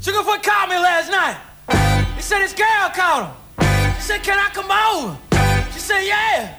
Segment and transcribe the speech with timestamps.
[0.00, 1.36] Sugarfoot called me last night.
[2.14, 3.94] He said his girl called him.
[3.96, 5.18] She said, Can I come over?
[5.72, 6.54] She said, Yeah.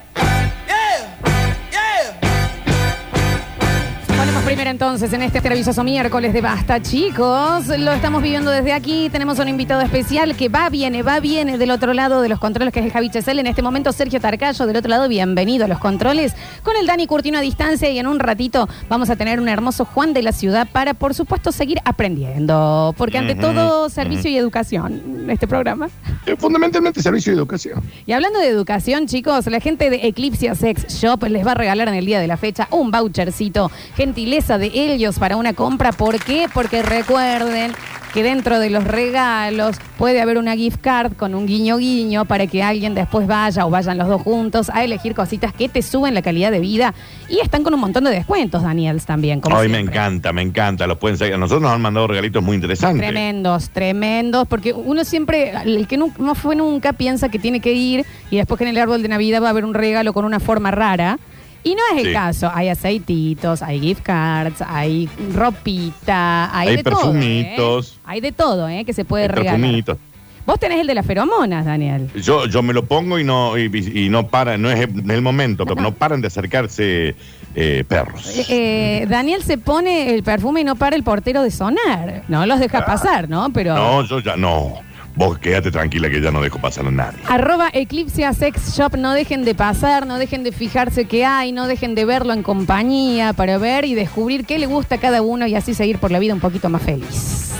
[4.49, 7.67] Primero entonces en este televisoso miércoles de Basta, chicos.
[7.67, 9.07] Lo estamos viviendo desde aquí.
[9.11, 12.73] Tenemos un invitado especial que va, viene, va, viene del otro lado de los controles,
[12.73, 13.37] que es el Javi Chesel.
[13.37, 15.07] En este momento, Sergio Tarcayo del otro lado.
[15.07, 17.91] Bienvenido a los controles con el Dani Curtino a distancia.
[17.91, 21.13] Y en un ratito vamos a tener un hermoso Juan de la Ciudad para, por
[21.13, 22.95] supuesto, seguir aprendiendo.
[22.97, 25.89] Porque ante todo, servicio y educación, este programa.
[26.25, 27.83] Eh, Fundamentalmente servicio de educación.
[28.07, 31.87] Y hablando de educación, chicos, la gente de Eclipse Sex Shop les va a regalar
[31.87, 33.69] en el día de la fecha un vouchercito.
[33.95, 35.91] Gentileza de ellos para una compra.
[35.91, 36.47] ¿Por qué?
[36.53, 37.73] Porque recuerden
[38.13, 42.47] que dentro de los regalos puede haber una gift card con un guiño guiño para
[42.47, 46.15] que alguien después vaya o vayan los dos juntos a elegir cositas que te suben
[46.15, 46.95] la calidad de vida.
[47.27, 49.41] Y están con un montón de descuentos, Daniels, también.
[49.41, 50.87] Como Hoy me encanta, me encanta.
[50.87, 51.35] Los pueden seguir.
[51.35, 52.99] A nosotros nos han mandado regalitos muy interesantes.
[52.99, 57.73] Tremendos, tremendos, porque uno siempre, el que nu- no fue nunca, piensa que tiene que
[57.73, 60.25] ir y después que en el árbol de Navidad va a haber un regalo con
[60.25, 61.19] una forma rara.
[61.63, 62.13] Y no es el Sí.
[62.13, 62.51] caso.
[62.53, 66.93] Hay aceititos, hay gift cards, hay ropita, hay, Hay de todo.
[66.95, 67.93] perfumitos.
[67.97, 67.99] ¿eh?
[68.05, 68.85] Hay de todo, ¿eh?
[68.85, 69.59] Que se puede regalar.
[69.59, 69.97] perfumito.
[70.45, 72.09] Vos tenés el de las feromonas, Daniel.
[72.15, 73.65] Yo, yo me lo pongo y no, y,
[74.05, 77.15] y no para, no es el, el momento, pero no paran de acercarse
[77.53, 78.25] eh, perros.
[78.35, 82.23] Eh, eh, Daniel se pone el perfume y no para el portero de sonar.
[82.29, 83.51] No los deja pasar, ¿no?
[83.53, 83.75] Pero.
[83.75, 84.79] No, yo ya no.
[85.19, 87.19] Vos quédate tranquila que ya no dejo pasar a nadie.
[87.27, 91.67] Arroba Eclipse Sex Shop, no dejen de pasar, no dejen de fijarse qué hay, no
[91.67, 95.45] dejen de verlo en compañía para ver y descubrir qué le gusta a cada uno
[95.45, 97.51] y así seguir por la vida un poquito más feliz.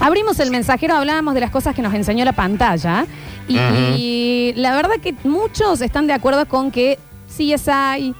[0.00, 3.06] Abrimos el mensajero, hablábamos de las cosas que nos enseñó la pantalla
[3.48, 6.98] y, y la verdad que muchos están de acuerdo con que
[7.34, 8.14] CSI,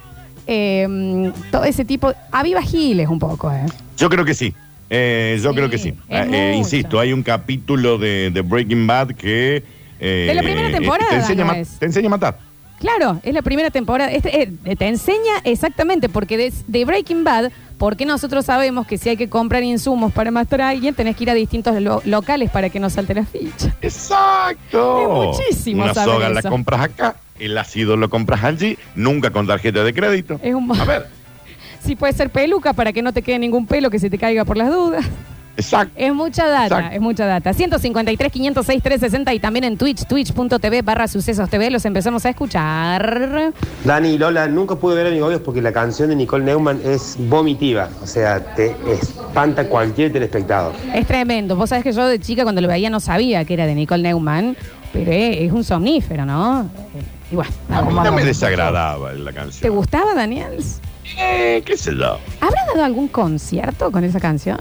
[0.46, 3.66] eh, todo ese tipo, aviva giles un poco, ¿eh?
[3.98, 4.54] Yo creo que sí.
[4.90, 5.88] Eh, yo Sí, creo que sí.
[6.08, 9.62] es Eh, eh, insisto, hay un capítulo de, de Breaking Bad que...
[10.00, 12.38] eh, De la primera temporada, Te enseña, te enseña a matar.
[12.80, 14.10] Claro, es la primera temporada.
[14.12, 19.08] Este, eh, te enseña exactamente, porque de, de Breaking Bad, porque nosotros sabemos que si
[19.08, 22.50] hay que comprar insumos para matar a alguien, tenés que ir a distintos lo- locales
[22.50, 23.74] para que no salte la ficha.
[23.82, 25.32] Exacto.
[25.32, 29.46] Es muchísimo Una saber soga la compras acá, el ácido lo compras allí, nunca con
[29.46, 30.38] tarjeta de crédito.
[30.42, 31.06] Es un A ver,
[31.84, 34.44] Si puede ser peluca para que no te quede ningún pelo que se te caiga
[34.44, 35.04] por las dudas.
[35.56, 35.92] exacto.
[35.96, 36.94] Es mucha data, Exacto.
[36.96, 37.52] es mucha data.
[37.52, 41.70] 153, 506, 360 y también en Twitch, twitch.tv barra sucesos TV.
[41.70, 43.52] Los empezamos a escuchar.
[43.84, 47.16] Dani y Lola, nunca pude ver a Amigobios porque la canción de Nicole Neumann es
[47.18, 47.88] vomitiva.
[48.02, 50.72] O sea, te espanta cualquier telespectador.
[50.94, 51.56] Es tremendo.
[51.56, 54.02] Vos sabés que yo de chica cuando lo veía no sabía que era de Nicole
[54.02, 54.56] Neumann,
[54.92, 56.68] pero es, un somnífero, ¿no?
[57.30, 59.60] Y bueno, A mí no me desagradaba la canción.
[59.62, 60.58] ¿te gustaba, Daniel?
[61.16, 62.18] Eh, ¿Qué sé yo?
[62.40, 64.60] ¿Habrá dado algún concierto con esa canción?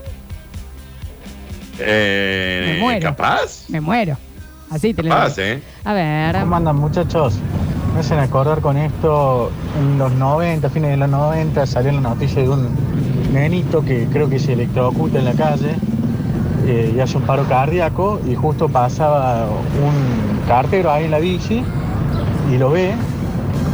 [1.80, 3.09] Eh, Me muero.
[3.09, 3.69] ¿Capaz?
[3.69, 4.18] Me muero.
[4.69, 5.28] Así te lo digo.
[5.38, 5.62] ¿eh?
[5.84, 6.40] A ver.
[6.40, 7.35] ¿Cómo andan muchachos?
[7.94, 12.41] Me hacen acordar con esto, en los 90, fines de los 90, salió la noticia
[12.44, 12.68] de un
[13.34, 15.75] nenito que creo que se electrocuta en la calle
[16.66, 21.64] eh, y hace un paro cardíaco y justo pasaba un cartero ahí en la bici
[22.52, 22.94] y lo ve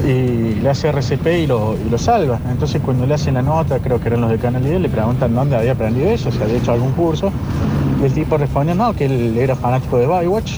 [0.05, 2.39] y le hace RCP y lo, y lo salva.
[2.49, 5.33] Entonces cuando le hacen la nota, creo que eran los de Canal 10, le preguntan
[5.33, 7.31] dónde había aprendido eso, si había hecho algún curso.
[8.01, 10.53] Y el tipo responde, no, que él era fanático de Bywatch.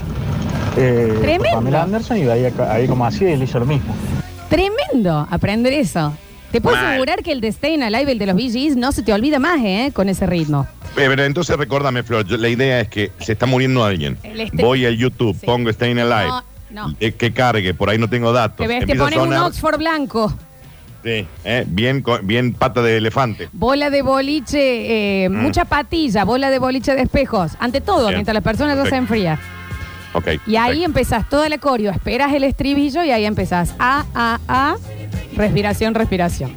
[0.78, 1.52] Eh, por.
[1.52, 3.96] Pamela Anderson y de ahí, ahí como así él hizo lo mismo.
[4.50, 6.14] Tremendo aprender eso.
[6.52, 6.86] Te puedo Mal.
[6.88, 9.60] asegurar que el de Staying Alive, el de los Gees, no se te olvida más,
[9.64, 9.92] ¿eh?
[9.94, 10.66] Con ese ritmo.
[10.98, 14.18] Eh, Pero entonces recuérdame, Flor, yo- la idea es que se está muriendo alguien.
[14.24, 15.46] Este- Voy a YouTube, Sí.
[15.46, 16.30] pongo Staying Alive.
[16.30, 16.44] No,
[16.76, 16.94] no.
[17.00, 18.58] que cargue, por ahí no tengo datos.
[18.58, 20.32] Te ves, te a pones un Oxford blanco.
[21.04, 23.50] sí, eh, bien, bien pata de elefante.
[23.54, 25.38] Bola de boliche, eh, Mm.
[25.42, 27.54] mucha patilla, bola de boliche de espejos.
[27.60, 28.16] Ante todo, Bien.
[28.18, 29.40] mientras la persona ya se enfría.
[30.14, 30.28] Ok.
[30.48, 30.86] Y ahí perfecto.
[30.86, 34.76] empezás toda la coreo, esperas el estribillo y ahí empezás A, A, A,
[35.36, 36.54] respiración, respiración.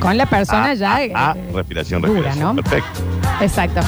[0.00, 0.98] Con la persona ya.
[1.14, 2.56] ah, eh, respiración, dura, respiración.
[2.56, 2.62] ¿no?
[2.62, 3.00] Perfecto.
[3.40, 3.80] Exacto.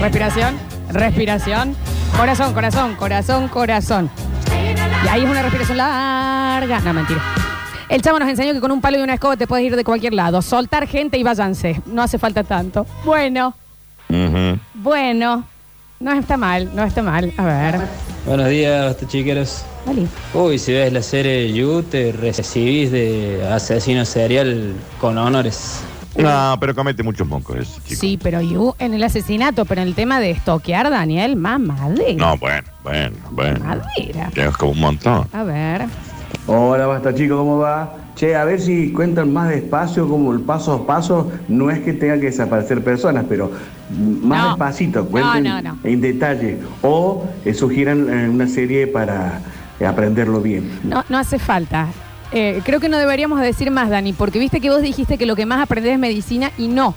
[0.00, 0.54] Respiración,
[0.90, 1.76] respiración,
[2.16, 4.10] corazón, corazón, corazón, corazón.
[5.04, 6.80] Y ahí es una respiración larga.
[6.80, 7.20] No, mentira.
[7.88, 9.84] El chavo nos enseñó que con un palo y una escoba te puedes ir de
[9.84, 10.42] cualquier lado.
[10.42, 11.80] Soltar gente y váyanse.
[11.86, 12.86] No hace falta tanto.
[13.04, 13.54] Bueno,
[14.08, 14.58] Ujú.
[14.74, 15.44] bueno.
[16.00, 17.32] No está mal, no está mal.
[17.36, 17.80] A ver.
[18.24, 19.64] Buenos días, chiqueros.
[19.84, 20.06] Vale.
[20.34, 25.80] Uy, si ves la serie You, te recibís de asesino serial con honores.
[26.18, 28.00] No, pero comete muchos mocos ese chico.
[28.00, 32.14] Sí, pero you en el asesinato, pero en el tema de estoquear, Daniel, más madera.
[32.16, 33.60] No, bueno, bueno, bueno.
[33.64, 34.30] Madera.
[34.34, 35.26] Tienes como un montón.
[35.32, 35.86] A ver.
[36.46, 37.94] Hola, basta chico, ¿cómo va?
[38.16, 41.92] che, a ver si cuentan más despacio, como el paso a paso, no es que
[41.92, 43.48] tengan que desaparecer personas, pero
[44.22, 44.48] más No.
[44.48, 45.78] despacito, No, cuenten no, no.
[45.84, 49.40] en detalle, o eh, sugieran eh, una serie para
[49.78, 50.68] eh, aprenderlo bien.
[50.82, 51.86] No, no hace falta.
[52.32, 55.34] Eh, creo que no deberíamos decir más, Dani, porque viste que vos dijiste que lo
[55.36, 56.94] que más aprendés es medicina y no.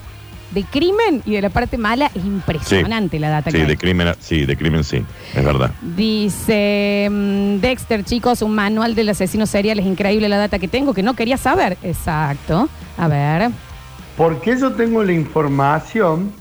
[0.52, 3.70] De crimen y de la parte mala es impresionante la data Sí, que hay.
[3.70, 5.02] de crimen, sí, de crimen sí,
[5.34, 5.72] es verdad.
[5.82, 9.80] Dice mm, Dexter, chicos, un manual del asesino serial.
[9.80, 11.78] Es increíble la data que tengo, que no quería saber.
[11.84, 12.68] Exacto.
[12.98, 13.50] A ver.
[14.18, 16.34] Porque yo tengo la información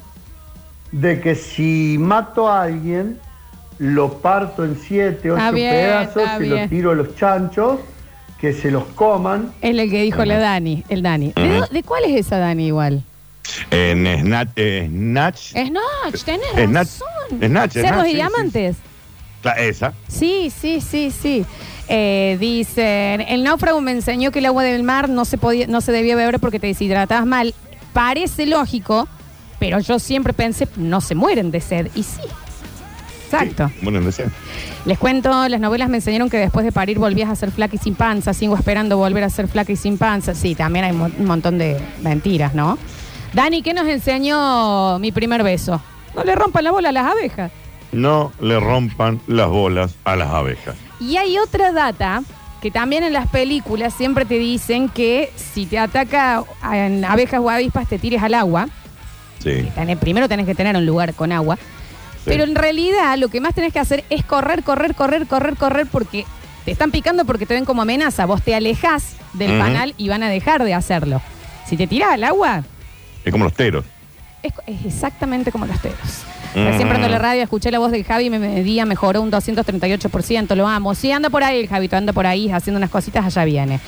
[0.90, 3.16] de que si mato a alguien,
[3.78, 6.62] lo parto en siete, ocho Está bien, pedazos, bien.
[6.64, 7.78] lo tiro a los chanchos,
[8.40, 9.52] que se los coman.
[9.60, 11.32] Es el que dijo la Dani, el Dani.
[11.36, 11.60] ¿De, Ujú.
[11.60, 13.04] do- de cuál es esa Dani igual?
[13.70, 17.38] En Snatch, eh, Snatch, Snatch, tenés Snatch, razón.
[17.44, 18.76] Snatch, Snatch, y sí, diamantes.
[19.42, 19.92] cla- esa.
[20.08, 21.44] Sí, sí, sí, sí.
[21.88, 25.80] Eh, dicen, el náufrago me enseñó que el agua del mar no se podía, no
[25.80, 27.54] se debía beber porque te deshidratabas mal.
[27.92, 29.08] Parece lógico,
[29.58, 31.88] pero yo siempre pensé, no se mueren de sed.
[31.96, 32.20] Y sí.
[33.32, 33.68] Exacto.
[33.68, 34.00] Sí, bueno.
[34.86, 37.78] Les cuento, las novelas me enseñaron que después de parir volvías a ser flaca y
[37.78, 38.32] sin panza.
[38.34, 40.34] Sigo esperando volver a ser flaca y sin panza.
[40.34, 42.78] Sí, también hay un montón de mentiras, ¿no?
[43.32, 45.80] Dani, ¿qué nos enseñó mi primer beso?
[46.16, 47.52] No le rompan la bola a las abejas.
[47.92, 50.74] No le rompan las bolas a las abejas.
[51.00, 52.22] Y hay otra data
[52.60, 57.48] que también en las películas siempre te dicen que si te ataca en abejas o
[57.48, 58.68] avispas te tires al agua.
[59.38, 59.68] Sí.
[59.74, 61.56] Tenés- primero tenés que tener un lugar con agua.
[62.24, 65.86] Pero en realidad lo que más tenés que hacer es correr, correr, correr, correr, correr
[65.86, 66.24] porque
[66.64, 68.26] te están picando porque te ven como amenaza.
[68.26, 69.58] Vos te alejás del Ujú.
[69.60, 71.22] panal y van a dejar de hacerlo.
[71.66, 72.64] Si te tirás al agua,
[73.24, 73.84] Es como los teros.
[74.42, 75.98] es, es exactamente como los teros.
[76.54, 80.54] Recién prendo la radio, escuché la voz de Javi y me medía, mejoró un 238%,
[80.56, 80.94] lo amo.
[80.94, 83.78] Sí, anda por ahí el Javito, anda por ahí haciendo unas cositas, allá viene.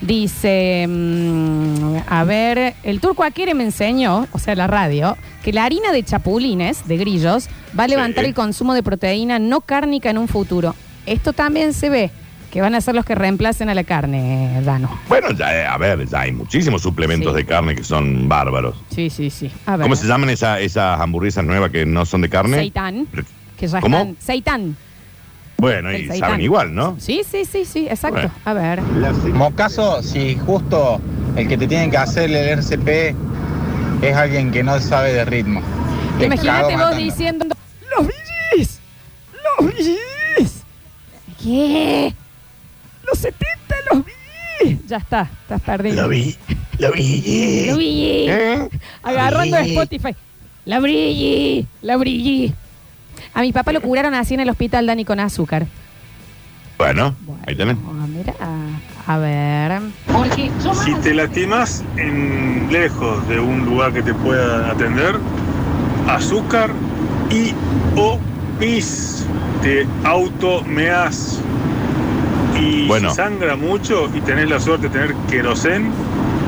[0.00, 5.64] Dice, mm, a ver, el turco Aquere me enseñó, o sea, la radio, que la
[5.64, 7.48] harina de chapulines, de grillos,
[7.78, 8.28] va a levantar Sí.
[8.28, 10.74] el consumo de proteína no cárnica en un futuro.
[11.06, 12.10] Esto también se ve,
[12.52, 14.90] que van a ser los que reemplacen a la carne, Dano.
[15.08, 17.36] Bueno, ya, eh, a ver, ya hay muchísimos suplementos Sí.
[17.38, 18.76] de carne que son bárbaros.
[18.94, 19.50] Sí, sí, sí.
[19.64, 19.84] A ver.
[19.86, 22.58] ¿Cómo se llaman esa- esas hamburguesas nuevas que no son de carne?
[22.58, 23.06] Seitán,
[23.56, 23.96] que ya ¿Cómo?
[23.96, 24.16] están.
[24.20, 24.76] Seitán.
[25.56, 26.18] Bueno, El y seitán.
[26.18, 26.96] saben igual, ¿no?
[27.00, 28.16] Sí, sí, sí, sí, exacto.
[28.20, 28.32] Bueno.
[28.44, 28.82] A ver.
[29.32, 31.00] Mocaso, si justo
[31.36, 33.14] el que te tienen que hacer el RCP
[34.02, 35.62] es alguien que no sabe de ritmo.
[36.18, 36.96] Te Imagínate vos matando.
[36.96, 37.46] diciendo.
[37.96, 38.80] ¡Los VGs!
[39.58, 40.62] ¡Los VGs!
[41.42, 42.14] ¿Qué?
[43.12, 43.46] ¡Los 70,
[43.92, 44.86] los VGs!
[44.86, 46.02] Ya está, estás perdido.
[46.02, 46.34] Lo vi,
[46.78, 47.66] lo vi.
[47.66, 48.24] Lo vi.
[48.26, 48.68] ¿Eh?
[49.02, 49.70] Agarrando Lo vi.
[49.72, 50.16] Spotify.
[50.64, 52.54] La brilli, la brilli.
[53.34, 55.66] A mi papá lo curaron así en el hospital, Dani, con azúcar.
[56.78, 57.14] Bueno,
[57.46, 57.76] ahí tenés.
[58.08, 58.32] Mira,
[59.06, 59.82] a ver.
[60.82, 65.16] Si te lastimas en lejos de un lugar que te pueda atender,
[66.08, 66.70] azúcar
[67.30, 67.52] y
[67.94, 68.18] o
[68.58, 69.26] pis,
[69.60, 71.42] te automeas.
[72.86, 73.10] Bueno.
[73.10, 75.90] si sangra mucho y tenés la suerte de tener querosén,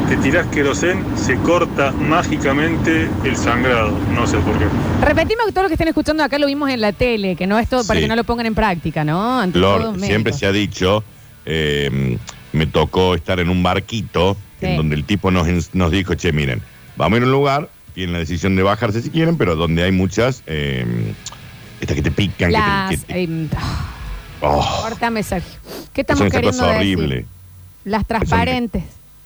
[0.09, 3.97] te tirás querosén, se corta mágicamente el sangrado.
[4.15, 4.67] No sé por qué.
[5.03, 7.59] Repetimos que todo lo que estén escuchando acá lo vimos en la tele, que no
[7.59, 8.05] es todo para Sí.
[8.05, 9.41] que no lo pongan en práctica, ¿no?
[9.41, 11.03] Ante Lord, siempre se ha dicho,
[11.47, 12.19] eh,
[12.53, 14.67] me tocó estar en un barquito Sí.
[14.67, 16.61] en donde el tipo nos, nos dijo, che, miren,
[16.97, 19.83] vamos a ir a un lugar, tienen la decisión de bajarse si quieren, pero donde
[19.85, 20.85] hay muchas, eh,
[21.81, 22.91] estas que te pican, que te- Las.
[22.91, 23.49] que te- eh,
[24.41, 25.59] oh, Córtame, Sergio.
[25.93, 26.77] ¿Qué estamos son esas queriendo decir?
[26.99, 27.25] horribles,
[27.85, 28.83] Las transparentes.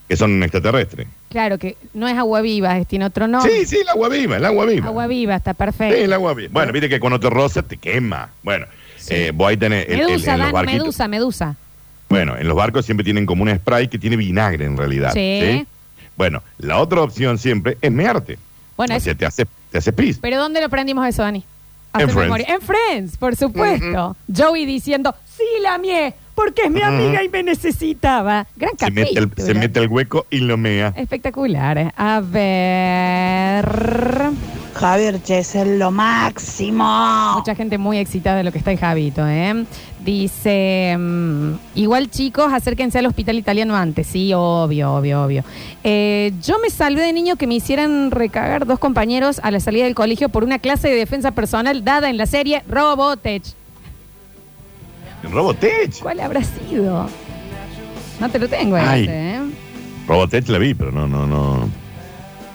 [0.08, 1.06] que son extraterrestres.
[1.30, 3.52] Claro que no es agua viva, es- tiene otro nombre.
[3.52, 4.86] Sí, sí, el agua viva, el agua viva.
[4.86, 5.96] Agua viva, está Sí, perfecto.
[5.96, 6.50] el agua viva.
[6.52, 8.30] Bueno, viste que cuando te roza te quema.
[8.42, 8.66] Bueno,
[9.10, 10.82] eh, vos ahí tenés el- el- Medusa, Dan, barquitos.
[10.82, 11.56] medusa, medusa.
[12.08, 15.12] Bueno, en los barcos siempre tienen como un spray que tiene vinagre en realidad.
[15.12, 15.66] Sí.
[16.16, 18.38] Bueno, la otra opción siempre es mearte.
[18.76, 20.18] Bueno, o es- sea, te hace, te hace pis.
[20.20, 21.44] ¿Pero dónde lo aprendimos eso, Dani?
[21.94, 22.16] En Friends.
[22.16, 22.46] memoria.
[22.48, 24.16] En Friends, por supuesto.
[24.34, 28.46] Joey diciendo, sí, la mié, porque es mi amiga y me necesitaba.
[28.56, 29.46] Gran Se mete, el, capítulo.
[29.46, 30.92] se mete el hueco y lo mea.
[30.96, 31.78] Espectacular.
[31.78, 31.92] ¿eh?
[31.96, 33.64] A ver.
[34.78, 37.32] Javier Chesel, lo máximo.
[37.34, 39.64] Mucha gente muy excitada de lo que está en Javito, ¿eh?
[40.04, 44.06] Dice, mm, igual chicos, acérquense al hospital italiano antes.
[44.06, 45.42] Sí, obvio, obvio, obvio.
[45.82, 49.82] Eh, yo me salvé de niño que me hicieran recagar dos compañeros a la salida
[49.84, 53.42] del colegio por una clase de defensa personal dada en la serie Robotech.
[55.24, 56.00] Robotech.
[56.00, 57.08] ¿Cuál habrá sido?
[58.20, 59.02] No te lo tengo Ay.
[59.02, 59.40] ese, ¿eh?
[60.06, 61.87] Robotech la vi, pero no, no, no.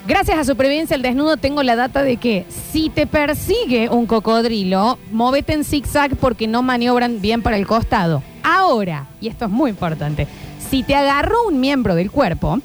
[0.06, 4.98] Gracias a Supervivencia al Desnudo tengo la data de que si te persigue un cocodrilo,
[5.10, 8.22] móvete en zigzag porque no maniobran bien para el costado.
[8.42, 10.26] Ahora, y esto es muy importante,
[10.70, 12.58] Si te agarró un miembro del cuerpo,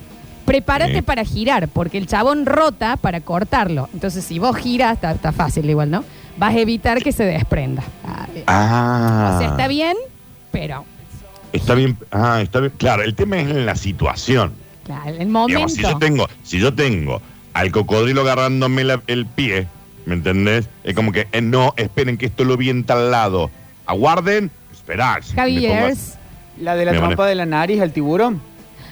[0.46, 1.02] prepárate Sí.
[1.02, 3.88] para girar, porque el chabón rota para cortarlo.
[3.94, 6.04] Entonces, si vos giras, está, está fácil igual, ¿no?
[6.38, 7.84] Vas a evitar que se desprenda.
[8.48, 9.34] Ah.
[9.36, 9.96] O sea, está bien,
[10.52, 10.86] pero
[11.54, 11.98] Está bien.
[12.12, 12.74] Ah, está bien.
[12.78, 14.54] Claro, el tema es en la situación.
[14.90, 15.48] Claro, el momento.
[15.48, 17.22] Digamos, si yo tengo, si yo tengo
[17.54, 19.68] al cocodrilo agarrándome la- el pie,
[20.06, 20.68] ¿me entendés?
[20.84, 23.52] Es como que eh, no, esperen que esto lo vi en tal lado.
[23.86, 25.22] Aguarden, esperar.
[25.36, 25.96] Javier,
[26.60, 28.42] La de la Me trompa pone- de la nariz al tiburón.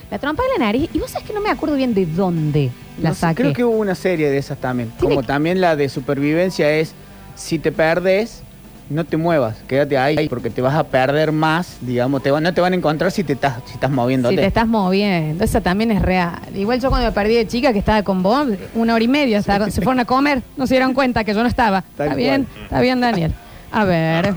[0.09, 0.89] la trompa de la nariz.
[0.93, 3.35] Y vos sabés que no me acuerdo bien de dónde la No sé, saqué.
[3.43, 4.91] creo que hubo una serie de esas también.
[4.99, 6.93] Como que- también la de supervivencia es,
[7.35, 8.41] si te perdes,
[8.89, 12.53] no te muevas, quédate ahí, porque te vas a perder más, digamos, te va- no
[12.53, 14.35] te van a encontrar si te estás, si estás moviéndote.
[14.35, 16.39] Si te estás moviendo, esa también es real.
[16.55, 19.41] Igual yo cuando me perdí de chica que estaba con vos, una hora y media,
[19.41, 21.79] se fueron a comer, no se dieron cuenta que yo no estaba.
[21.79, 23.33] Está bien, está bien, Daniel.
[23.71, 24.33] A ver.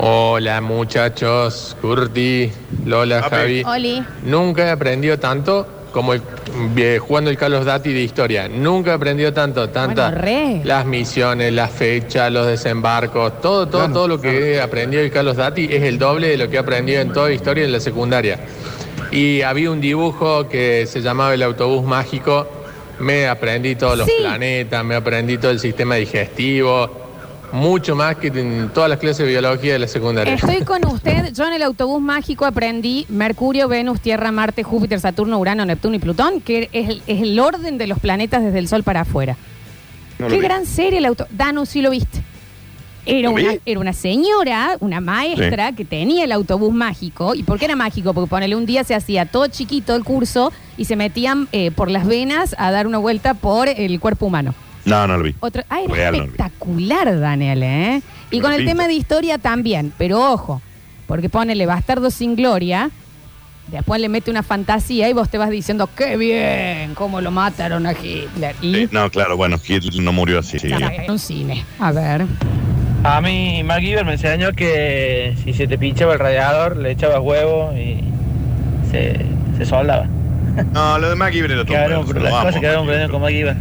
[0.00, 2.50] Hola muchachos, Curti,
[2.84, 3.62] Lola, Javi.
[3.64, 4.04] Oli.
[4.24, 6.22] Nunca he aprendido tanto como el-
[6.76, 8.48] eh, jugando el Carlos Dati de historia.
[8.48, 10.60] Nunca he aprendido tanto, tantas Bueno, re.
[10.64, 15.36] las misiones, las fechas, los desembarcos, todo, todo, todo lo que he aprendido el Carlos
[15.36, 18.38] Dati es el doble de lo que he aprendido en toda historia en la secundaria.
[19.10, 22.46] Y había un dibujo que se llamaba el autobús mágico.
[22.98, 27.07] Me aprendí todos los planetas, me aprendí todo el sistema digestivo,
[27.52, 30.34] mucho más que en todas las clases de biología de la secundaria.
[30.34, 31.32] Estoy con usted.
[31.32, 35.98] Yo en el autobús mágico aprendí Mercurio, Venus, Tierra, Marte, Júpiter, Saturno, Urano, Neptuno y
[35.98, 39.36] Plutón, que es el, es el orden de los planetas desde el Sol para afuera.
[40.18, 40.40] No Qué vi.
[40.40, 41.26] gran serie el auto.
[41.30, 42.22] Danu, sí lo viste.
[43.06, 43.44] Era ¿Lo vi?
[43.44, 47.34] una, era una señora, una maestra que tenía el autobús mágico.
[47.34, 48.12] ¿Y por qué era mágico?
[48.12, 51.90] Porque ponele un día se hacía todo chiquito el curso y se metían eh, por
[51.90, 54.54] las venas a dar una vuelta por el cuerpo humano.
[54.88, 55.34] No, no lo vi.
[55.40, 56.30] Otro, ah, era Real, no lo vi.
[56.30, 58.02] espectacular, Daniel, ¿eh?
[58.30, 58.72] Y Pero con el pinta.
[58.72, 60.60] tema de historia también, pero ojo,
[61.06, 62.90] porque ponele Bastardo sin Gloria,
[63.68, 67.86] después le mete una fantasía y vos te vas diciendo, qué bien, cómo lo mataron
[67.86, 68.54] a Hitler.
[68.62, 70.58] Y Eh, no, claro, bueno, Hitler no murió así.
[70.58, 70.70] sí.
[70.72, 71.64] en un cine.
[71.78, 72.26] A ver.
[73.04, 77.72] A mí MacGyver me enseñó que si se te pinchaba el radiador, le echabas huevo
[77.76, 78.00] y
[78.90, 79.24] se,
[79.56, 80.06] se soldaba.
[80.72, 81.74] No, lo de MacGyver era todo.
[81.76, 83.56] Quedaron, bueno, las lo cosas quedaron con MacGyver.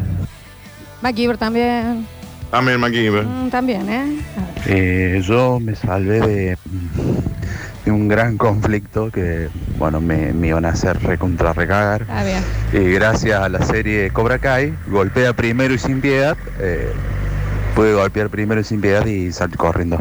[1.01, 2.05] MacGyver también.
[2.51, 3.25] También MacGyver.
[3.25, 4.19] Mm, también, ¿eh?
[4.67, 6.57] Eh, yo me salvé de,
[7.85, 12.01] de un gran conflicto que, bueno, me, me iban a hacer recontra recagar.
[12.03, 12.43] Está bien.
[12.73, 16.37] Y gracias a la serie Cobra Kai, golpea primero y sin piedad.
[16.59, 16.91] eh,
[17.75, 19.97] pude golpear primero y sin piedad y salir corriendo.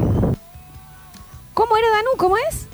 [1.52, 2.08] ¿Cómo era Danu?
[2.16, 2.66] ¿Cómo es?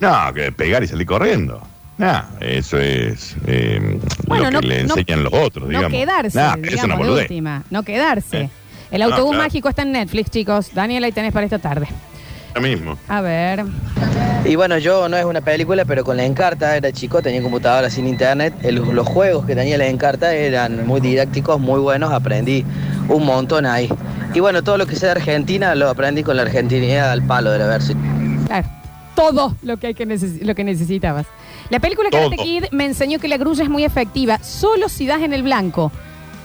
[0.00, 1.60] No, que pegar y salir corriendo.
[1.98, 5.90] No, eso es eh, Bueno, lo que no- le no- enseñan los otros, No digamos.
[5.92, 7.22] quedarse, Nah, es digamos, una de boludez.
[7.24, 7.62] última.
[7.70, 8.40] No quedarse.
[8.42, 8.50] Eh.
[8.90, 9.44] El No, autobús claro.
[9.44, 10.70] mágico está en Netflix, chicos.
[10.74, 11.86] Daniel, ahí tenés para esta tarde.
[12.54, 12.98] Lo mismo.
[13.08, 13.64] A ver.
[14.44, 17.88] Y bueno, yo no es una película, pero con la Encarta era chico, tenía computadora
[17.88, 18.52] sin internet.
[18.62, 22.64] El- los juegos que tenía la Encarta eran muy didácticos, muy buenos, aprendí
[23.08, 23.88] un montón ahí.
[24.34, 27.50] Y bueno, todo lo que sé de Argentina lo aprendí con la argentinidad al palo
[27.52, 28.44] de la versión.
[28.46, 28.68] Claro,
[29.14, 31.26] todo lo que, hay que neces- lo que necesitabas.
[31.70, 32.44] La película Karate Todo.
[32.44, 35.92] Kid me enseñó que la grulla es muy efectiva solo si das en el blanco.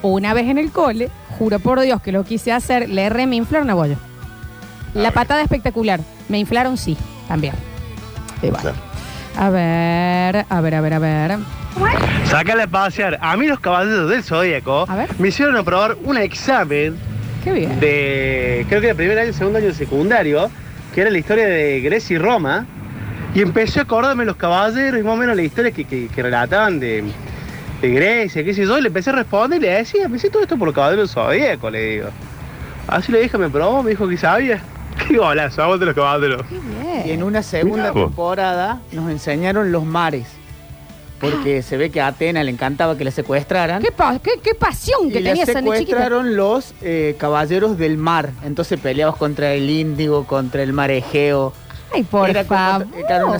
[0.04, 1.10] Una vez en el cole,
[1.40, 3.96] juro por Dios que lo quise hacer, le erré, me inflaron a bollo.
[4.94, 6.00] La patada espectacular.
[6.30, 6.96] Me inflaron, sí,
[7.28, 7.54] también.
[8.42, 8.72] Y bueno.
[9.38, 11.38] A ver, a ver, a ver, a ver.
[12.26, 13.18] Sácale a pasear.
[13.22, 14.88] A mí los caballeros del Zodíaco
[15.20, 16.96] me hicieron aprobar un examen
[17.44, 17.80] Qué bien.
[17.80, 20.50] de, creo que era primer año, segundo año de secundario,
[20.98, 22.66] que era la historia de Grecia y Roma.
[23.36, 26.24] Y empecé a acordarme los caballeros y más o menos la historia que, que- que
[26.24, 27.04] relataban de,
[27.84, 28.80] de Grecia, qué sé yo.
[28.80, 31.14] Y le empecé a responder y le decía, me hice todo esto por los caballeros
[31.14, 32.08] del Zodíaco, le digo.
[32.88, 34.60] Así le dije, me probó, me dijo que sabía.
[35.08, 36.42] Qué golazo, aguante los caballeros.
[37.06, 40.26] Y en una segunda temporada nos enseñaron los mares.
[41.20, 43.82] Porque se ve que a Atena le encantaba que la secuestraran.
[43.82, 45.78] ¿Qué, pa- qué- qué pasión que y le tenías esa chiquita.
[45.78, 48.30] secuestraron los eh, caballeros del mar.
[48.44, 51.54] Entonces peleabas contra el Índigo, contra el mar Egeo.
[51.94, 52.88] Ay, por Era como- favor.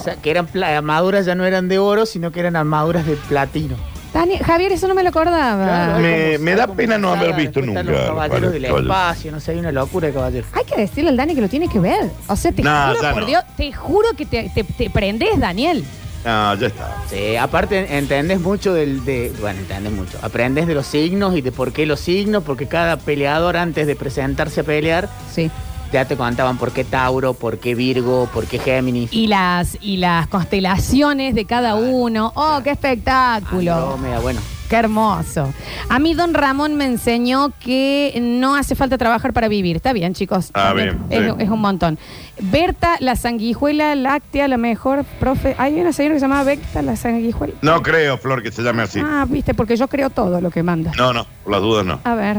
[0.06, 3.16] una- que eran pla- armaduras ya no eran de oro, sino que eran armaduras de
[3.16, 3.76] platino.
[4.14, 6.00] Dani- Javier, eso no me lo acordaba.
[6.00, 7.80] Me, me da pena no haber saga, visto después nunca.
[7.82, 8.82] están los caballeros del Caballeros.
[8.90, 10.50] espacio, no sé, hay una locura de caballeros.
[10.54, 12.10] Hay que decirle al Dani que lo tiene que ver.
[12.28, 13.28] O sea, te No, juro ya por no.
[13.28, 15.84] Dios, te juro que te, te, te prendes, Daniel.
[16.28, 16.94] No, ya está.
[17.10, 21.54] Sí, aparte entendés mucho del, de, bueno, entendés mucho, aprendes de los signos y de
[21.54, 25.50] por qué los signos, porque cada peleador antes de presentarse a pelear, sí.
[25.94, 29.14] ya te contaban por qué Tauro, por qué Virgo, por qué Géminis.
[29.14, 32.34] Y las, y las constelaciones de cada uno.
[32.36, 33.74] ¡Oh, qué espectáculo!
[33.74, 35.54] Andrómeda, bueno, Qué hermoso.
[35.90, 39.78] A mí Don Ramón me enseñó que no hace falta trabajar para vivir.
[39.78, 40.52] Está bien, chicos.
[40.54, 41.36] Ah, Está bien, Es, sí.
[41.40, 41.98] es un montón.
[42.42, 45.56] Berta, la sanguijuela láctea, la mejor profe.
[45.58, 47.54] Hay una señora que se llama Berta, la sanguijuela.
[47.62, 49.00] No creo, Flor, que se llame así.
[49.02, 50.92] Ah, viste, porque yo creo todo lo que manda.
[50.98, 52.00] No, no, por las dudas no.
[52.04, 52.38] A ver.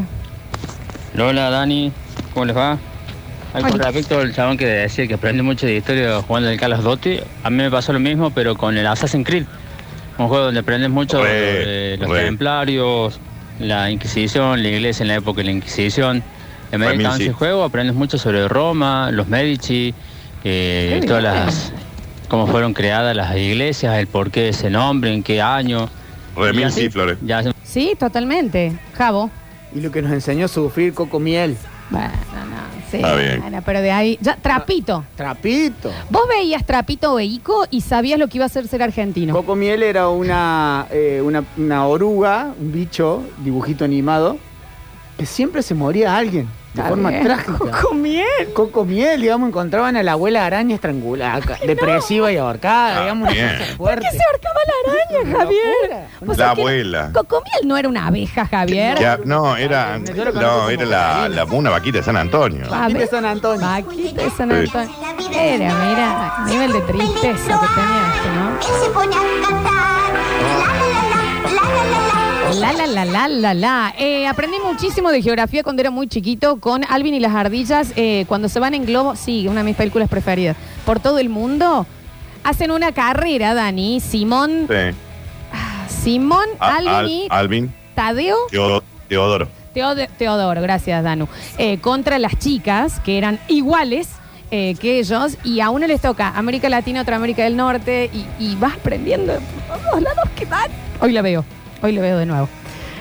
[1.18, 1.90] Hola Dani,
[2.34, 2.78] ¿cómo les va?
[3.54, 6.74] Ay, Con respecto al chabón que decía que aprende mucho de historia jugando el Call
[6.74, 9.46] of Duty, a mí me pasó lo mismo, pero con el Assassin's Creed.
[10.18, 12.24] Un juego donde aprendes mucho Re, de los re.
[12.24, 13.20] templarios,
[13.60, 16.22] la Inquisición, la iglesia en la época de la Inquisición.
[16.72, 19.94] En medio de ese juego aprendes mucho sobre Roma, los Medici,
[20.44, 21.72] eh, Qué todas las
[22.28, 25.88] cómo fueron creadas las iglesias, el porqué de ese nombre, en qué año.
[26.36, 27.16] Remil así, sí, Flores.
[27.22, 28.76] Ya se- Sí, totalmente.
[28.94, 29.30] Javo.
[29.74, 31.56] Y lo que nos enseñó a sufrir Coco Miel.
[31.90, 32.10] Bueno,
[32.90, 32.96] sí.
[32.96, 33.42] Está bien.
[33.64, 34.18] pero de ahí.
[34.20, 35.04] Ya, Trapito.
[35.16, 35.90] Trapito.
[36.10, 39.34] Vos veías Trapito o Ico y sabías lo que iba a ser ser argentino.
[39.34, 44.38] Coco Miel era una, eh, una, una oruga, un bicho, dibujito animado,
[45.16, 47.24] que siempre se moría alguien de Está forma bien.
[47.24, 47.52] trágica.
[47.58, 48.52] Coco Miel.
[48.54, 53.46] Coco Miel, digamos, encontraban a la abuela araña estrangulada, depresiva y ahorcada, Ah, digamos, bien.
[53.46, 54.06] una cosa ¿Por fuerte.
[54.10, 56.06] qué se ahorcaba la araña, Javier?
[56.20, 57.10] ¿Vos La sabés que abuela.
[57.14, 58.98] Cocomiel no era una abeja, Javier.
[58.98, 62.16] Ya, no, era, Yo lo conozco no, como era la, la- una vaquita de San
[62.16, 62.66] Antonio.
[62.72, 63.06] Aquí de.
[63.06, 63.66] San Antonio.
[63.66, 64.56] Vaquita de San Sí.
[64.56, 64.90] Antonio.
[65.30, 68.84] Mira, mira, nivel de tristeza que tenía esto, ¿no?
[68.84, 70.12] se pone a cantar.
[70.42, 72.27] La, la, la, la, la, la, la, La,
[72.60, 73.94] la, la, la, la, la.
[73.98, 77.92] Eh, aprendí muchísimo de geografía cuando era muy chiquito con Alvin y las ardillas.
[77.96, 80.56] eh, cuando se van en globo, sí, una de mis películas preferidas.
[80.84, 81.86] Por todo el mundo.
[82.44, 84.00] Hacen una carrera, Dani.
[84.00, 84.96] Simón, Sí.
[86.02, 88.36] Simón, A- Alvin Al- y Alvin, Tadeo.
[88.50, 89.48] Teodo- Teodoro.
[89.74, 91.28] Teode- Teodoro, gracias Danu,
[91.58, 94.08] Eh, contra las chicas que eran iguales
[94.50, 98.24] eh, que ellos y a uno les toca América Latina, otra América del Norte y,
[98.42, 99.34] y vas aprendiendo
[99.68, 100.70] por todos lados que van.
[101.00, 101.44] Hoy la veo,
[101.82, 102.48] hoy la veo de nuevo.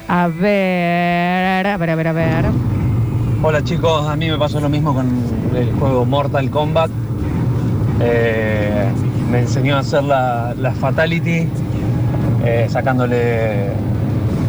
[0.07, 2.45] A ver, a ver, a ver, a ver.
[3.43, 5.07] Hola chicos, a mí me pasó lo mismo con
[5.55, 6.89] el juego Mortal Kombat.
[7.99, 8.85] Eh,
[9.31, 11.47] me enseñó a hacer la, la Fatality,
[12.45, 13.71] eh, sacándole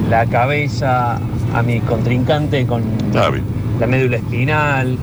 [0.09, 1.19] la cabeza
[1.55, 3.45] a mi contrincante con bien.
[3.81, 4.97] la médula espinal.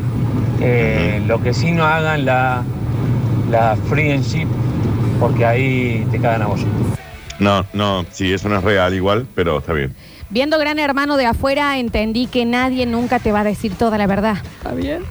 [0.62, 2.64] Eh, Lo que sí no hagan la,
[3.52, 4.48] la friendship,
[5.20, 6.62] porque ahí te cagan a vos.
[7.40, 9.94] No, no, sí, eso no es real igual, pero está bien.
[10.30, 14.08] Viendo Gran Hermano de afuera entendí que nadie nunca te va a decir toda la
[14.08, 14.38] verdad.
[14.58, 15.04] ¿Está bien?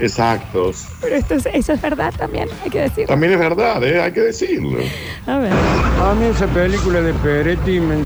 [0.00, 0.72] Exacto.
[1.00, 3.06] Pero esto es- eso es verdad también, hay que decirlo.
[3.06, 4.00] También es verdad, ¿eh?
[4.02, 4.78] hay que decirlo.
[5.26, 5.52] A ver.
[5.52, 8.04] A mí esa película de Peretti me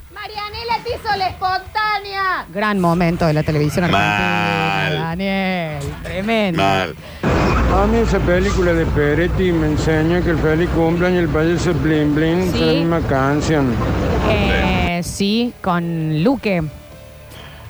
[1.19, 2.47] la espontánea.
[2.53, 4.93] Gran momento de la televisión argentina, Mal.
[4.99, 5.83] Daniel.
[6.03, 6.63] Tremendo.
[6.63, 6.95] Mal.
[7.75, 11.75] A mí esa película de Peretti me enseñó que el feliz cumpleaños y el payaso
[11.75, 12.59] Blin Blin Sí.
[12.59, 13.75] son la misma canción.
[14.31, 16.63] Eh, sí, con Luque.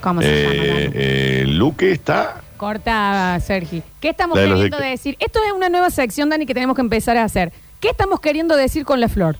[0.00, 0.54] ¿Cómo se llama?
[0.54, 0.90] Eh, Dani?
[0.94, 2.42] eh, Luque está.
[2.56, 3.82] Corta, Sergi.
[4.00, 5.16] ¿Qué estamos La de los queriendo de- decir?
[5.20, 7.52] Esto es una nueva sección, Dani, que tenemos que empezar a hacer.
[7.80, 9.36] ¿Qué estamos queriendo decir con la flor?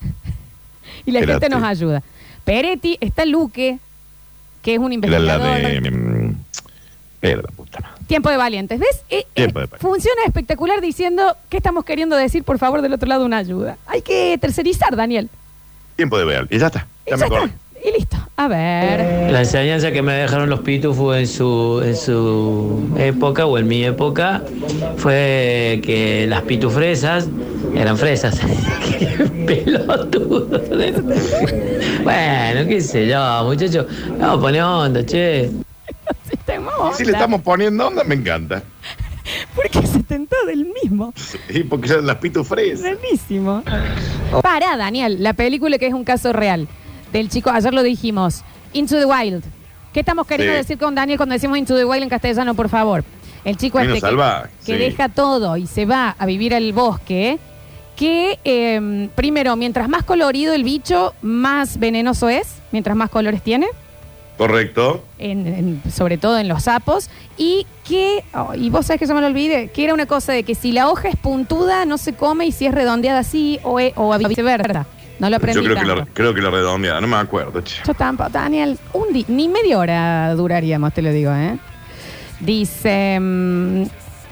[1.06, 1.46] y la Espérate.
[1.46, 2.02] gente nos ayuda.
[2.44, 3.78] Peretti, está Luque,
[4.62, 5.82] que es un Era la investigador.
[5.82, 5.90] de.
[5.90, 6.34] mm,
[7.22, 7.94] Era la puta madre.
[8.06, 8.78] Tiempo de valientes.
[8.78, 9.02] ¿Ves?
[9.08, 9.80] Eh, Tiempo eh, de valientes.
[9.80, 13.78] funciona espectacular diciendo qué estamos queriendo decir, por favor, del otro lado una ayuda.
[13.86, 15.30] Hay que tercerizar, Daniel.
[15.96, 16.46] Tiempo de ver.
[16.50, 16.86] Y ya está.
[17.06, 17.52] Ya me acordé.
[17.84, 18.16] Y listo.
[18.36, 19.30] A ver.
[19.30, 23.84] La enseñanza que me dejaron los pitufos en su, en su época o en mi
[23.84, 24.42] época
[24.96, 27.28] fue que las pitufresas
[27.76, 28.40] eran fresas.
[28.98, 29.06] Qué
[29.46, 30.46] pelotudo.
[32.02, 33.86] bueno, qué sé yo, muchachos.
[34.18, 35.50] Vamos a poner onda, che.
[36.46, 38.62] Y si le estamos poniendo onda, me encanta.
[39.54, 41.12] Porque se tentó del mismo.
[41.16, 42.80] Sí, porque son las pitufresas.
[42.80, 43.62] Buenísimo.
[44.42, 46.68] Para, Daniel, la película que es un caso real.
[47.14, 48.42] Del chico, ayer lo dijimos.
[48.72, 49.44] Into the Wild.
[49.92, 50.58] ¿Qué estamos queriendo Sí.
[50.58, 53.04] decir con Daniel cuando decimos Into the Wild en castellano, por favor?
[53.44, 54.78] El chico Reino este que, salvaje, que sí.
[54.78, 57.38] deja todo y se va a vivir al bosque.
[57.94, 62.48] Que, eh, primero, mientras más colorido el bicho, más venenoso es.
[62.72, 63.68] Mientras más colores tiene.
[64.36, 65.04] Correcto.
[65.20, 69.14] en- en- sobre todo en los sapos, y que, oh, y vos sabés que yo
[69.14, 71.96] me lo olvidé, que era una cosa de que si la hoja es puntuda no
[71.98, 74.86] se come y si es redondeada así o, e- o viceversa.
[75.18, 77.60] No lo aprendí Yo creo que, la, creo que la redondeada, no me acuerdo.
[77.62, 77.76] che.
[77.86, 81.56] Yo tampoco, Daniel, un di- ni media hora duraríamos, te lo digo, ¿eh?
[82.40, 83.82] Dice, mm,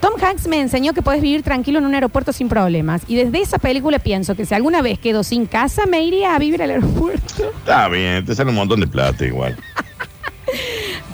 [0.01, 3.03] Tom Hanks me enseñó que puedes vivir tranquilo en un aeropuerto sin problemas.
[3.07, 6.39] Y desde esa película pienso que si alguna vez quedo sin casa, me iría a
[6.41, 7.45] vivir al aeropuerto.
[7.59, 9.57] Está bien, te sale un montón de plata igual.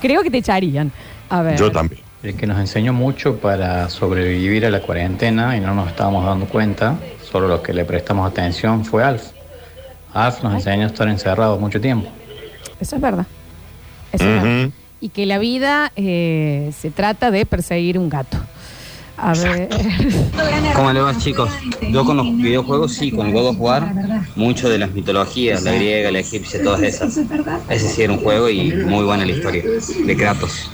[0.01, 0.91] Creo que te echarían.
[1.29, 1.57] A ver.
[1.59, 2.01] Yo también.
[2.23, 6.47] El que nos enseñó mucho para sobrevivir a la cuarentena y no nos estábamos dando
[6.47, 9.23] cuenta, solo los que le prestamos atención fue Alf.
[10.13, 12.09] Alf nos enseñó a estar encerrados mucho tiempo.
[12.79, 13.25] Eso es verdad.
[14.11, 14.69] Eso es verdad.
[15.01, 18.37] Y que la vida eh, se trata de perseguir un gato.
[19.21, 19.69] A ver.
[20.75, 21.49] ¿Cómo le va chicos?
[21.89, 23.93] Yo con los videojuegos sí, con el God of War,
[24.35, 27.17] mucho de las mitologías, la griega, la egipcia, todas esas.
[27.69, 29.63] Ese sí era un juego y muy buena la historia
[30.05, 30.71] de Kratos.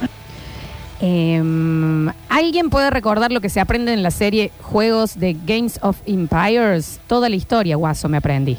[1.02, 5.98] Em, ¿Alguien puede recordar lo que se aprende en la serie Juegos de Games of
[6.06, 7.00] Empires?
[7.08, 8.58] Toda la historia, guaso, me aprendí.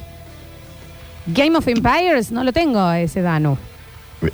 [1.29, 3.59] Game of Empires, no lo tengo ese Dano.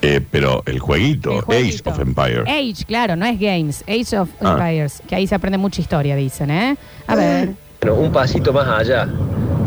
[0.01, 1.91] Eh, pero el jueguito, El jueguito.
[1.91, 2.43] Age of Empire.
[2.43, 3.83] Age, claro, no es Games.
[3.89, 4.53] Age of Ah.
[4.53, 6.77] Empires, que ahí se aprende mucha historia, dicen, ¿eh?
[7.07, 7.51] A ver.
[7.81, 9.09] Pero un pasito más allá.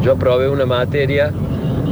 [0.01, 1.31] Yo aprobé una materia,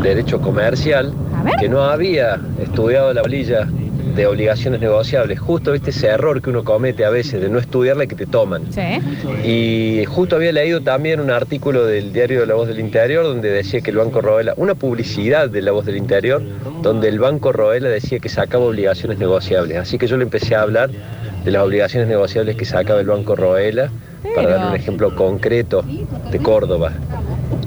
[0.02, 1.14] Derecho Comercial,
[1.60, 3.68] que no había estudiado la bolilla
[4.16, 5.40] de obligaciones negociables.
[5.40, 8.26] Justo viste ese error que uno comete a veces de no estudiarla y que te
[8.26, 8.64] toman.
[8.72, 9.00] Sí.
[9.48, 13.50] Y justo había leído también un artículo del diario de La Voz del Interior donde
[13.50, 16.42] decía que el Banco Roela, una publicidad de La Voz del Interior,
[16.82, 19.78] donde el Banco Roela decía que sacaba obligaciones negociables.
[19.78, 20.90] Así que yo le empecé a hablar
[21.44, 23.90] de las obligaciones negociables que sacaba el Banco Roela
[24.36, 25.84] para dar un ejemplo concreto
[26.32, 26.94] de Córdoba.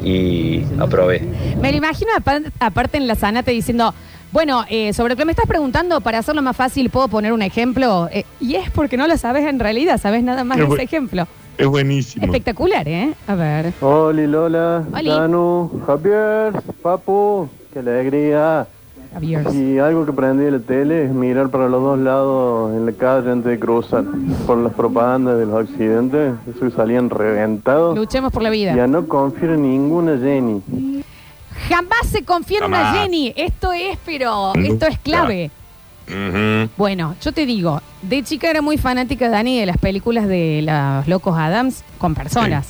[0.02, 1.22] Y aprobé.
[1.60, 3.92] Me lo imagino apa- aparte en la sanate diciendo,
[4.32, 7.42] bueno, eh, sobre lo que me estás preguntando, para hacerlo más fácil, ¿puedo poner un
[7.42, 8.08] ejemplo?
[8.12, 10.82] Eh, y es porque no lo sabes en realidad, sabes nada más de bu- ese
[10.82, 11.26] ejemplo.
[11.56, 12.24] Es buenísimo.
[12.26, 13.14] Espectacular, ¿eh?
[13.26, 13.72] A ver.
[13.80, 15.08] Oli, Lola, Oli.
[15.08, 18.66] Danu, Javier, Papu, qué alegría.
[19.14, 19.46] Javier.
[19.54, 22.92] Y algo que aprendí de la tele es mirar para los dos lados en la
[22.92, 24.04] calle antes de cruzar.
[24.46, 27.96] Por las propagandas de los accidentes, eso que salían reventados.
[27.96, 28.76] Luchemos por la vida.
[28.76, 30.60] Ya no confío en ninguna Jenny.
[31.68, 33.02] Jamás se confía en una Jamás.
[33.02, 33.32] Jenny.
[33.36, 35.50] Esto es, pero, esto es clave.
[36.76, 41.06] Bueno, yo te digo, de chica era muy fanática, Dani, de las películas de los
[41.08, 42.68] locos Adams con personas.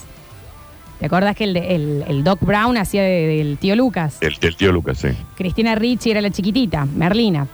[0.99, 4.17] ¿Te acuerdas que el, de- el, el Doc Brown hacía de- del tío Lucas?
[4.23, 5.09] El, el tío Lucas, sí.
[5.37, 7.49] Cristina Ricci era la chiquitita, Merlina.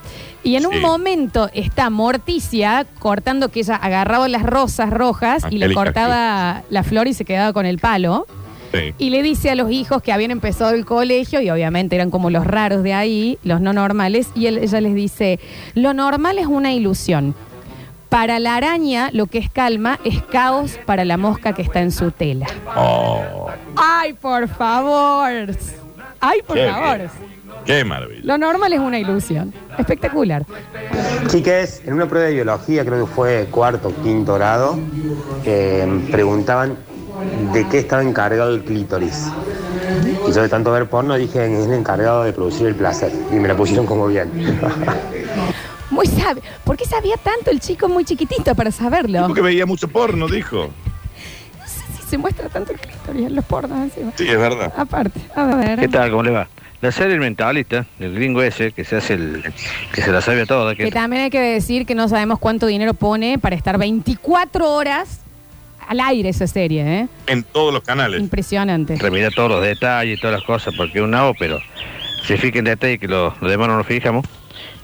[0.44, 0.78] Y en un Sí.
[0.80, 6.82] momento está Morticia cortando que ella agarraba las rosas rojas y le Angélica cortaba la
[6.84, 8.26] flor y se quedaba con el palo.
[8.72, 8.94] Sí.
[8.98, 12.30] Y le dice a los hijos que habían empezado el colegio y obviamente eran como
[12.30, 15.38] los raros de ahí, los no normales, y él- ella les dice,
[15.74, 17.34] lo normal es una ilusión.
[18.08, 21.90] Para la araña lo que es calma es caos para la mosca que está en
[21.92, 22.46] su tela.
[22.76, 25.30] Oh, ¡Ay, por favor!
[26.20, 26.98] ¡Ay, por Qué favor!
[26.98, 27.10] bien.
[27.64, 28.20] qué maravilla.
[28.24, 29.52] Lo normal es una ilusión.
[29.78, 30.44] Espectacular.
[31.28, 34.78] Chiques, en una prueba de biología, creo que fue cuarto o quinto grado,
[35.44, 36.76] eh, preguntaban
[37.52, 39.28] de qué estaba encargado el clítoris.
[40.28, 43.12] Y yo de tanto ver porno dije, es el encargado de producir el placer.
[43.30, 44.30] Y me la pusieron como bien.
[45.90, 46.42] Muy sabio.
[46.64, 49.26] ¿Por qué sabía tanto el chico muy chiquitito para saberlo?
[49.26, 50.70] Porque veía mucho porno, dijo.
[51.66, 54.10] Sí, se muestra tanto el clítoris en los pornos encima.
[54.16, 54.72] Sí, es verdad.
[54.74, 55.78] Aparte, a ver.
[55.78, 56.10] ¿Qué tal?
[56.10, 56.48] ¿Cómo le va?
[56.80, 59.52] La serie El Mentalista, el gringo ese, que se hace el.
[59.94, 62.66] que se la sabe toda, que Que también hay que decir que no sabemos cuánto
[62.66, 65.20] dinero pone para estar 24 horas
[65.88, 67.08] al aire esa serie, ¿eh?
[67.26, 68.20] En todos los canales.
[68.20, 68.96] Impresionante.
[68.96, 71.58] remira todos los detalles y todas las cosas, porque es un nabo, pero
[72.26, 74.26] se fija en detalle que los, demás no nos fijamos.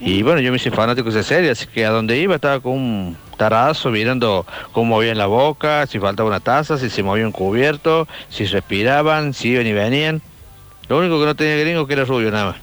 [0.01, 2.61] Y bueno, yo me hice fanático de esa serie, así que a donde iba estaba
[2.61, 7.27] con un tarazo mirando cómo movían la boca, si faltaba una taza, si se movía
[7.27, 10.23] un cubierto, si respiraban, si iban y venían.
[10.89, 12.57] Lo único que no tenía gringo que era rubio nada más.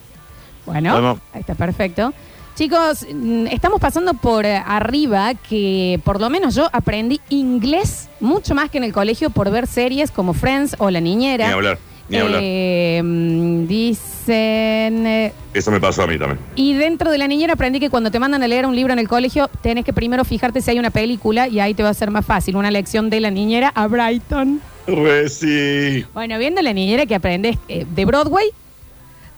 [0.65, 1.19] Bueno, Bueno.
[1.33, 2.13] ahí está perfecto.
[2.55, 8.55] Chicos, mm, estamos pasando por eh, arriba que por lo menos yo aprendí inglés mucho
[8.55, 11.47] más que en el colegio por ver series como Friends o La Niñera.
[11.47, 12.39] Ni hablar, ni hablar.
[12.41, 15.05] Eh, mm, dicen...
[15.05, 16.39] eh, Eso me pasó a mí también.
[16.55, 18.99] y dentro de La Niñera aprendí que cuando te mandan a leer un libro en
[18.99, 21.93] el colegio, tenés que primero fijarte si hay una película y ahí te va a
[21.93, 22.55] ser más fácil.
[22.55, 24.61] Una lección de La Niñera a Brighton.
[24.87, 26.05] Re sí.
[26.13, 28.45] Bueno, viendo La Niñera que aprendes eh, de Broadway,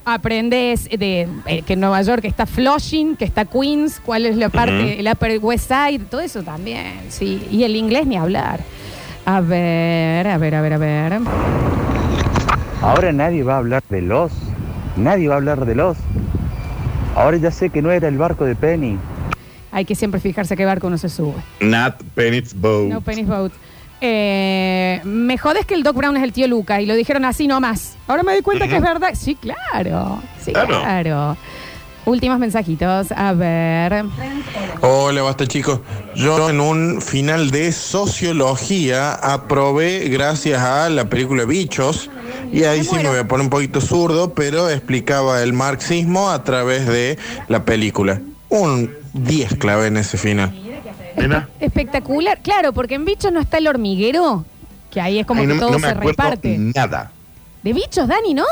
[0.08, 4.48] aprendes de eh, que en Nueva York está Flushing, que está Queens, cuál es la
[4.50, 5.00] parte, Ujú.
[5.02, 7.46] el Upper West Side, todo eso también, sí.
[7.52, 8.62] Y el inglés ni hablar.
[9.26, 11.20] A ver, a ver, a ver, a ver.
[12.82, 14.32] Ahora nadie va a hablar de los.
[14.96, 15.98] Nadie va a hablar de los.
[17.15, 18.98] Ahora ya sé que no era el barco de Penny.
[19.72, 21.36] Hay que siempre fijarse a qué barco uno se sube.
[21.60, 22.88] Nat Penny's Boat.
[22.89, 23.52] No Penny's Boat.
[24.01, 27.47] Eh, me jodes que el Doc Brown es el tío Luca y lo dijeron así
[27.47, 27.95] nomás.
[28.07, 29.10] Ahora me doy cuenta que es verdad.
[29.13, 30.21] Sí, claro.
[30.43, 30.79] Sí, Claro.
[30.81, 31.38] claro.
[32.05, 33.12] Últimos mensajitos.
[33.12, 34.05] A ver.
[34.81, 35.81] Hola, basta chicos.
[36.15, 42.10] Yo en un final de sociología aprobé gracias a la película Bichos.
[42.51, 46.43] Y ahí sí me voy a poner un poquito zurdo, pero explicaba el marxismo a
[46.45, 47.17] través de
[47.49, 48.21] la película.
[48.47, 50.53] Un 10 clave en ese final.
[51.60, 52.39] Espectacular.
[52.41, 54.45] Claro, porque en Bichos no está el hormiguero,
[54.91, 56.58] que ahí es como Ay, que todo no me se acuerdo reparte.
[56.58, 57.12] nada.
[57.63, 58.45] De Bichos, Dani, ¿no?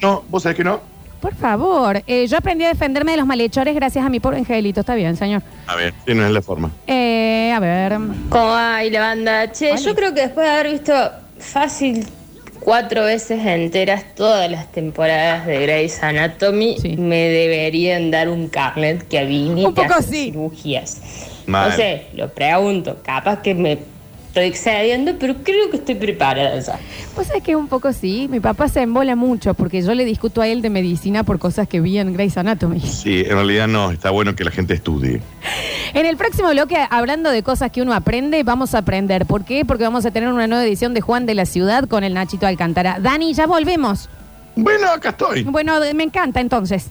[0.00, 0.80] No, vos sabés que no.
[1.20, 4.80] Por favor, eh, yo aprendí a defenderme de los malhechores gracias a mi pobre angelito.
[4.80, 5.42] Está bien, señor.
[5.66, 6.70] A ver, si no es la forma.
[6.86, 7.92] Eh, a ver.
[8.28, 8.84] ¿Cómo va?
[8.84, 9.50] Y la banda.
[9.50, 10.92] Che, yo creo que después de haber visto
[11.38, 12.04] fácil
[12.60, 19.18] cuatro veces enteras todas las temporadas de Grey's Anatomy, me deberían dar un carnet que
[19.18, 20.24] habilite Un poco a hacer sí.
[20.32, 21.00] cirugías.
[21.46, 21.70] Mal.
[21.70, 22.98] No sé, lo pregunto.
[23.04, 23.78] Capaz que me
[24.34, 26.76] estoy excediendo, pero creo que estoy preparada ya.
[27.14, 28.26] Pues es que un poco sí.
[28.28, 31.68] Mi papá se embola mucho porque yo le discuto a él de medicina por cosas
[31.68, 32.80] que vi en Grey's Anatomy.
[32.80, 35.20] Sí, en realidad no, está bueno que la gente estudie.
[35.94, 39.24] En el próximo bloque, hablando de cosas que uno aprende, vamos a aprender.
[39.24, 39.64] ¿Por qué?
[39.64, 42.48] Porque vamos a tener una nueva edición de Juan de la Ciudad con el Nachito
[42.48, 42.98] Alcántara.
[43.00, 44.08] Dani, ya volvemos.
[44.56, 45.44] Bueno, acá estoy.
[45.44, 46.90] Bueno, me encanta entonces.